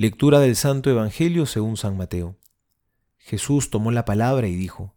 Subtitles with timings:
[0.00, 2.38] Lectura del Santo Evangelio según San Mateo.
[3.18, 4.94] Jesús tomó la palabra y dijo,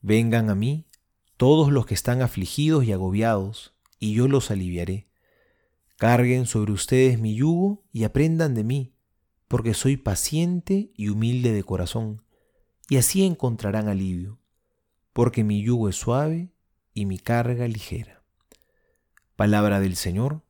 [0.00, 0.86] Vengan a mí
[1.36, 5.08] todos los que están afligidos y agobiados, y yo los aliviaré.
[5.96, 8.94] Carguen sobre ustedes mi yugo y aprendan de mí,
[9.48, 12.22] porque soy paciente y humilde de corazón,
[12.88, 14.38] y así encontrarán alivio,
[15.12, 16.52] porque mi yugo es suave
[16.94, 18.22] y mi carga ligera.
[19.34, 20.42] Palabra del Señor,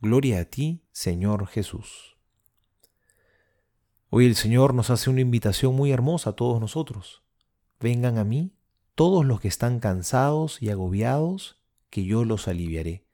[0.00, 2.13] gloria a ti, Señor Jesús.
[4.16, 7.24] Hoy el Señor nos hace una invitación muy hermosa a todos nosotros.
[7.80, 8.54] Vengan a mí
[8.94, 11.58] todos los que están cansados y agobiados,
[11.90, 13.08] que yo los aliviaré.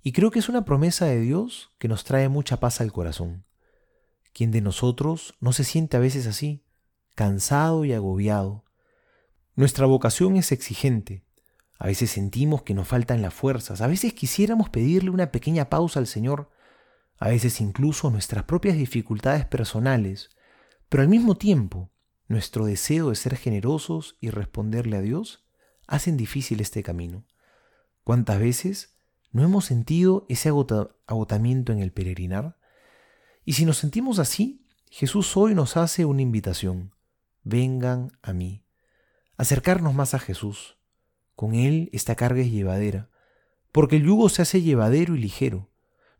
[0.00, 3.42] Y creo que es una promesa de Dios que nos trae mucha paz al corazón.
[4.32, 6.62] ¿Quién de nosotros no se siente a veces así,
[7.16, 8.64] cansado y agobiado?
[9.56, 11.24] Nuestra vocación es exigente.
[11.80, 15.98] A veces sentimos que nos faltan las fuerzas, a veces quisiéramos pedirle una pequeña pausa
[15.98, 16.48] al Señor
[17.18, 20.30] a veces incluso nuestras propias dificultades personales,
[20.88, 21.90] pero al mismo tiempo
[22.28, 25.44] nuestro deseo de ser generosos y responderle a Dios
[25.86, 27.26] hacen difícil este camino.
[28.04, 28.96] ¿Cuántas veces
[29.30, 32.58] no hemos sentido ese agotamiento en el peregrinar?
[33.44, 36.94] Y si nos sentimos así, Jesús hoy nos hace una invitación.
[37.42, 38.64] Vengan a mí.
[39.36, 40.78] Acercarnos más a Jesús.
[41.34, 43.10] Con Él esta carga es llevadera,
[43.72, 45.71] porque el yugo se hace llevadero y ligero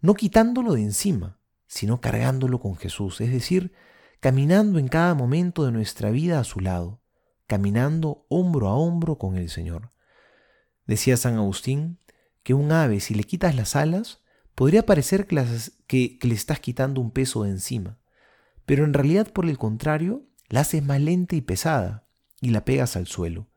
[0.03, 3.73] no quitándolo de encima, sino cargándolo con Jesús, es decir,
[4.21, 7.01] caminando en cada momento de nuestra vida a su lado,
[7.47, 9.91] caminando hombro a hombro con el Señor.
[10.87, 11.99] Decía San Agustín
[12.43, 14.23] que un ave, si le quitas las alas,
[14.55, 17.99] podría parecer que, le estás quitando un peso de encima,
[18.67, 22.07] pero en realidad por el contrario, la haces más lenta y pesada
[22.41, 23.49] y la pegas al suelo.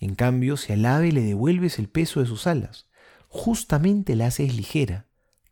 [0.00, 2.88] En cambio, si al ave le devuelves el peso de sus alas,
[3.28, 5.05] justamente la haces ligera,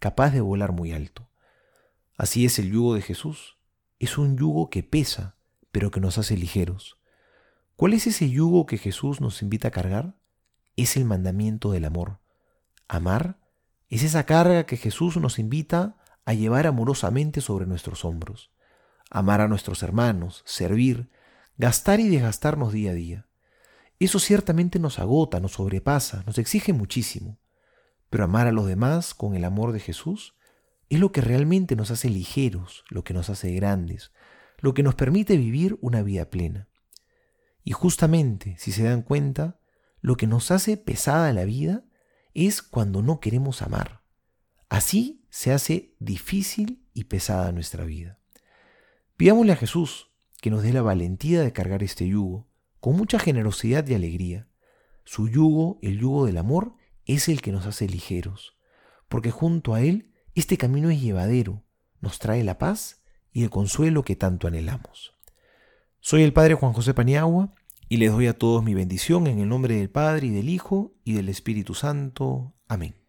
[0.05, 1.31] capaz de volar muy alto.
[2.19, 3.57] Así es el yugo de Jesús.
[3.99, 5.39] Es un yugo que pesa,
[5.73, 6.99] pero que nos hace ligeros.
[7.75, 10.15] ¿Cuál es ese yugo que Jesús nos invita a cargar?
[10.77, 12.21] Es el mandamiento del amor.
[12.87, 13.39] Amar
[13.89, 18.51] es esa carga que Jesús nos invita a llevar amorosamente sobre nuestros hombros.
[19.09, 21.09] Amar a nuestros hermanos, servir,
[21.57, 23.27] gastar y desgastarnos día a día.
[23.99, 27.39] Eso ciertamente nos agota, nos sobrepasa, nos exige muchísimo.
[28.15, 30.37] Pero amar a los demás con el amor de Jesús
[30.89, 34.13] es lo que realmente nos hace ligeros, lo que nos hace grandes,
[34.59, 36.69] lo que nos permite vivir una vida plena.
[37.65, 39.59] Y justamente, si se dan cuenta,
[40.01, 41.83] lo que nos hace pesada la vida
[42.35, 44.05] es cuando no queremos amar.
[44.69, 48.21] Así se hace difícil y pesada nuestra vida.
[49.17, 52.47] Pidámosle a Jesús que nos dé la valentía de cargar este yugo
[52.79, 54.47] con mucha generosidad y alegría.
[55.03, 56.77] Su yugo, el yugo del amor,
[57.07, 58.57] es el que nos hace ligeros,
[59.09, 61.65] porque junto a Él este camino es llevadero,
[62.01, 65.15] nos trae la paz y el consuelo que tanto anhelamos.
[66.01, 67.55] Soy el Padre Juan José Paniagua
[67.89, 70.95] y les doy a todos mi bendición en el nombre del Padre y del Hijo
[71.05, 72.55] y del Espíritu Santo.
[72.69, 73.04] Amén.